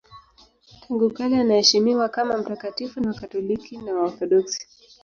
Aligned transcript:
Tangu 0.87 1.09
kale 1.09 1.37
anaheshimiwa 1.39 2.09
kama 2.09 2.37
mtakatifu 2.37 2.99
na 3.01 3.07
Wakatoliki 3.11 3.77
na 3.77 3.93
Waorthodoksi. 3.93 4.67